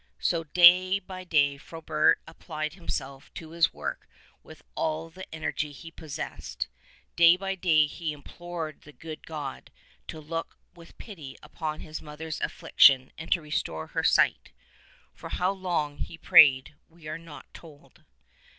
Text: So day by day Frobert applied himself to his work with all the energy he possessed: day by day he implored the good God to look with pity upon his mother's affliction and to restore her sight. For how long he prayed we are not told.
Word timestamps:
So 0.17 0.45
day 0.45 0.97
by 0.97 1.23
day 1.23 1.59
Frobert 1.59 2.21
applied 2.25 2.73
himself 2.73 3.31
to 3.35 3.51
his 3.51 3.71
work 3.71 4.09
with 4.41 4.63
all 4.73 5.11
the 5.11 5.31
energy 5.31 5.71
he 5.71 5.91
possessed: 5.91 6.67
day 7.15 7.37
by 7.37 7.53
day 7.53 7.85
he 7.85 8.11
implored 8.11 8.81
the 8.81 8.93
good 8.93 9.27
God 9.27 9.69
to 10.07 10.19
look 10.19 10.57
with 10.73 10.97
pity 10.97 11.37
upon 11.43 11.81
his 11.81 12.01
mother's 12.01 12.41
affliction 12.41 13.11
and 13.15 13.31
to 13.31 13.43
restore 13.43 13.85
her 13.89 14.03
sight. 14.03 14.49
For 15.13 15.29
how 15.29 15.51
long 15.51 15.97
he 15.99 16.17
prayed 16.17 16.73
we 16.89 17.07
are 17.07 17.19
not 17.19 17.53
told. 17.53 18.03